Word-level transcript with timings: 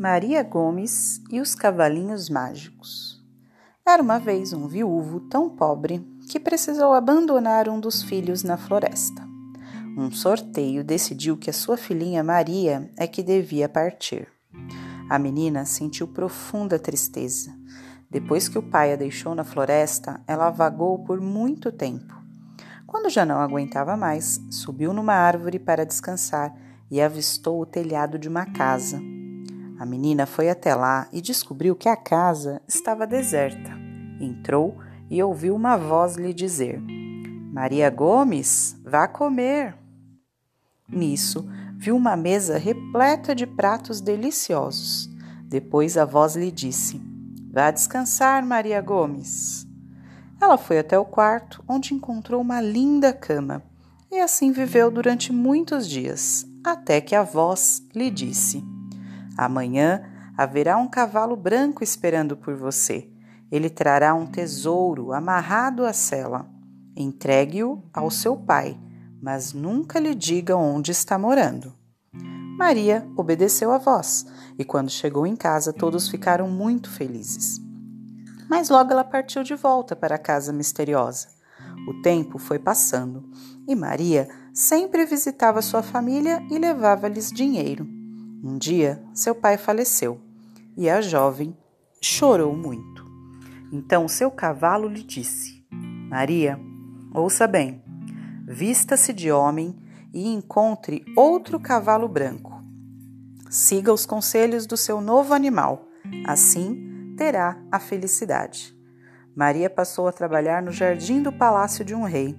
Maria 0.00 0.42
Gomes 0.42 1.20
e 1.30 1.42
os 1.42 1.54
Cavalinhos 1.54 2.30
Mágicos. 2.30 3.22
Era 3.86 4.02
uma 4.02 4.18
vez 4.18 4.54
um 4.54 4.66
viúvo 4.66 5.20
tão 5.20 5.50
pobre 5.50 6.02
que 6.26 6.40
precisou 6.40 6.94
abandonar 6.94 7.68
um 7.68 7.78
dos 7.78 8.02
filhos 8.02 8.42
na 8.42 8.56
floresta. 8.56 9.22
Um 9.98 10.10
sorteio 10.10 10.82
decidiu 10.82 11.36
que 11.36 11.50
a 11.50 11.52
sua 11.52 11.76
filhinha 11.76 12.24
Maria 12.24 12.90
é 12.96 13.06
que 13.06 13.22
devia 13.22 13.68
partir. 13.68 14.26
A 15.06 15.18
menina 15.18 15.66
sentiu 15.66 16.08
profunda 16.08 16.78
tristeza. 16.78 17.54
Depois 18.10 18.48
que 18.48 18.58
o 18.58 18.62
pai 18.62 18.94
a 18.94 18.96
deixou 18.96 19.34
na 19.34 19.44
floresta, 19.44 20.18
ela 20.26 20.48
vagou 20.48 21.00
por 21.04 21.20
muito 21.20 21.70
tempo. 21.70 22.14
Quando 22.86 23.10
já 23.10 23.26
não 23.26 23.38
aguentava 23.38 23.98
mais, 23.98 24.40
subiu 24.50 24.94
numa 24.94 25.12
árvore 25.12 25.58
para 25.58 25.84
descansar 25.84 26.56
e 26.90 27.02
avistou 27.02 27.60
o 27.60 27.66
telhado 27.66 28.18
de 28.18 28.30
uma 28.30 28.46
casa. 28.46 28.98
A 29.80 29.86
menina 29.86 30.26
foi 30.26 30.50
até 30.50 30.74
lá 30.74 31.08
e 31.10 31.22
descobriu 31.22 31.74
que 31.74 31.88
a 31.88 31.96
casa 31.96 32.60
estava 32.68 33.06
deserta. 33.06 33.70
Entrou 34.20 34.76
e 35.08 35.22
ouviu 35.22 35.56
uma 35.56 35.74
voz 35.78 36.16
lhe 36.16 36.34
dizer: 36.34 36.78
Maria 37.50 37.88
Gomes, 37.88 38.76
vá 38.84 39.08
comer. 39.08 39.74
Nisso, 40.86 41.48
viu 41.78 41.96
uma 41.96 42.14
mesa 42.14 42.58
repleta 42.58 43.34
de 43.34 43.46
pratos 43.46 44.02
deliciosos. 44.02 45.08
Depois 45.46 45.96
a 45.96 46.04
voz 46.04 46.36
lhe 46.36 46.52
disse: 46.52 47.00
Vá 47.50 47.70
descansar, 47.70 48.44
Maria 48.44 48.82
Gomes. 48.82 49.66
Ela 50.38 50.58
foi 50.58 50.78
até 50.78 50.98
o 50.98 51.06
quarto, 51.06 51.64
onde 51.66 51.94
encontrou 51.94 52.42
uma 52.42 52.60
linda 52.60 53.14
cama, 53.14 53.62
e 54.12 54.20
assim 54.20 54.52
viveu 54.52 54.90
durante 54.90 55.32
muitos 55.32 55.88
dias, 55.88 56.44
até 56.62 57.00
que 57.00 57.14
a 57.14 57.22
voz 57.22 57.82
lhe 57.94 58.10
disse: 58.10 58.62
Amanhã 59.40 60.02
haverá 60.36 60.76
um 60.76 60.86
cavalo 60.86 61.34
branco 61.34 61.82
esperando 61.82 62.36
por 62.36 62.54
você. 62.54 63.10
Ele 63.50 63.70
trará 63.70 64.14
um 64.14 64.26
tesouro 64.26 65.14
amarrado 65.14 65.86
à 65.86 65.94
sela. 65.94 66.46
Entregue-o 66.94 67.82
ao 67.90 68.10
seu 68.10 68.36
pai, 68.36 68.78
mas 69.22 69.54
nunca 69.54 69.98
lhe 69.98 70.14
diga 70.14 70.58
onde 70.58 70.90
está 70.90 71.18
morando. 71.18 71.72
Maria 72.58 73.08
obedeceu 73.16 73.72
à 73.72 73.78
voz, 73.78 74.26
e 74.58 74.64
quando 74.64 74.90
chegou 74.90 75.26
em 75.26 75.34
casa, 75.34 75.72
todos 75.72 76.10
ficaram 76.10 76.46
muito 76.46 76.90
felizes. 76.90 77.58
Mas 78.46 78.68
logo 78.68 78.92
ela 78.92 79.04
partiu 79.04 79.42
de 79.42 79.54
volta 79.54 79.96
para 79.96 80.16
a 80.16 80.18
casa 80.18 80.52
misteriosa. 80.52 81.28
O 81.88 82.02
tempo 82.02 82.38
foi 82.38 82.58
passando 82.58 83.24
e 83.66 83.74
Maria 83.74 84.28
sempre 84.52 85.06
visitava 85.06 85.62
sua 85.62 85.82
família 85.82 86.46
e 86.50 86.58
levava-lhes 86.58 87.32
dinheiro. 87.32 87.99
Um 88.42 88.56
dia, 88.56 89.02
seu 89.12 89.34
pai 89.34 89.58
faleceu 89.58 90.18
e 90.74 90.88
a 90.88 91.02
jovem 91.02 91.54
chorou 92.00 92.56
muito. 92.56 93.04
Então 93.70 94.08
seu 94.08 94.30
cavalo 94.30 94.88
lhe 94.88 95.02
disse: 95.02 95.62
Maria, 96.08 96.58
ouça 97.12 97.46
bem, 97.46 97.84
vista-se 98.48 99.12
de 99.12 99.30
homem 99.30 99.78
e 100.14 100.26
encontre 100.32 101.04
outro 101.14 101.60
cavalo 101.60 102.08
branco. 102.08 102.64
Siga 103.50 103.92
os 103.92 104.06
conselhos 104.06 104.64
do 104.64 104.76
seu 104.76 105.02
novo 105.02 105.34
animal, 105.34 105.86
assim 106.26 107.14
terá 107.18 107.58
a 107.70 107.78
felicidade. 107.78 108.74
Maria 109.36 109.68
passou 109.68 110.08
a 110.08 110.12
trabalhar 110.12 110.62
no 110.62 110.72
jardim 110.72 111.22
do 111.22 111.30
palácio 111.30 111.84
de 111.84 111.94
um 111.94 112.04
rei. 112.04 112.34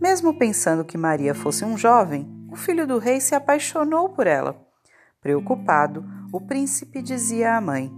Mesmo 0.00 0.38
pensando 0.38 0.86
que 0.86 0.96
Maria 0.96 1.34
fosse 1.34 1.66
um 1.66 1.76
jovem, 1.76 2.26
o 2.50 2.56
filho 2.56 2.86
do 2.86 2.96
rei 2.96 3.20
se 3.20 3.34
apaixonou 3.34 4.08
por 4.08 4.26
ela 4.26 4.67
Preocupado, 5.20 6.04
o 6.32 6.40
príncipe 6.40 7.02
dizia 7.02 7.56
à 7.56 7.60
mãe: 7.60 7.92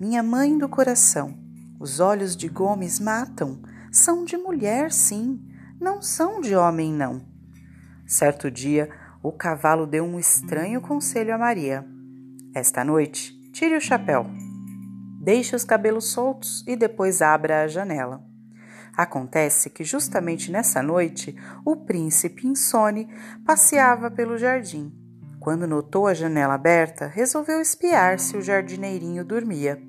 Minha 0.00 0.20
mãe 0.20 0.58
do 0.58 0.68
coração, 0.68 1.38
os 1.78 2.00
olhos 2.00 2.36
de 2.36 2.48
Gomes 2.48 2.98
matam. 2.98 3.62
São 3.92 4.24
de 4.24 4.36
mulher, 4.36 4.90
sim, 4.90 5.40
não 5.80 6.02
são 6.02 6.40
de 6.40 6.54
homem, 6.56 6.92
não. 6.92 7.24
Certo 8.04 8.50
dia, 8.50 8.90
o 9.22 9.30
cavalo 9.30 9.86
deu 9.86 10.04
um 10.04 10.18
estranho 10.18 10.80
conselho 10.80 11.32
a 11.32 11.38
Maria: 11.38 11.86
Esta 12.52 12.84
noite, 12.84 13.32
tire 13.52 13.76
o 13.76 13.80
chapéu, 13.80 14.26
deixe 15.22 15.54
os 15.54 15.62
cabelos 15.62 16.10
soltos 16.10 16.64
e 16.66 16.74
depois 16.74 17.22
abra 17.22 17.62
a 17.62 17.68
janela. 17.68 18.24
Acontece 18.96 19.70
que 19.70 19.84
justamente 19.84 20.50
nessa 20.50 20.82
noite 20.82 21.36
o 21.64 21.76
príncipe 21.76 22.44
insone 22.44 23.08
passeava 23.46 24.10
pelo 24.10 24.36
jardim 24.36 24.99
quando 25.40 25.66
notou 25.66 26.06
a 26.06 26.12
janela 26.12 26.54
aberta, 26.54 27.06
resolveu 27.06 27.62
espiar 27.62 28.18
se 28.18 28.36
o 28.36 28.42
jardineirinho 28.42 29.24
dormia. 29.24 29.82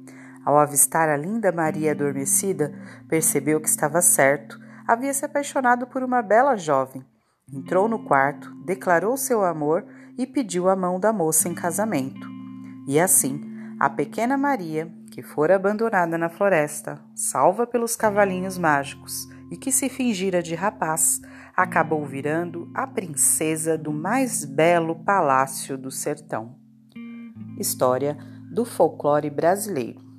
Ao 0.46 0.58
avistar 0.58 1.10
a 1.10 1.18
linda 1.18 1.52
Maria 1.52 1.92
adormecida, 1.92 2.74
percebeu 3.10 3.60
que 3.60 3.68
estava 3.68 4.02
certo. 4.02 4.58
Havia 4.88 5.14
se 5.14 5.26
apaixonado 5.26 5.86
por 5.86 6.04
uma 6.04 6.22
bela 6.22 6.56
jovem. 6.56 7.06
Entrou 7.54 7.90
no 7.90 8.06
quarto, 8.06 8.50
declarou 8.66 9.18
seu 9.18 9.44
amor 9.44 9.86
e 10.18 10.26
pediu 10.26 10.70
a 10.70 10.76
mão 10.76 10.98
da 10.98 11.12
moça 11.12 11.50
em 11.50 11.54
casamento. 11.54 12.28
E 12.88 12.98
assim, 12.98 13.42
a 13.78 13.90
pequena 13.90 14.38
Maria, 14.38 14.90
que 15.12 15.22
fora 15.22 15.58
abandonada 15.58 16.18
na 16.18 16.30
floresta, 16.30 17.02
salva 17.14 17.68
pelos 17.68 17.98
cavalinhos 17.98 18.58
mágicos 18.58 19.28
e 19.52 19.58
que 19.58 19.72
se 19.72 19.90
fingira 19.90 20.42
de 20.42 20.56
rapaz, 20.56 21.22
acabou 21.56 22.06
virando 22.06 22.70
a 22.74 22.86
princesa 22.88 23.78
do 23.78 23.92
mais 23.92 24.46
belo 24.46 24.96
palácio 25.04 25.78
do 25.78 25.92
sertão. 25.92 26.56
História 27.60 28.18
do 28.52 28.66
folclore 28.66 29.30
brasileiro. 29.30 30.11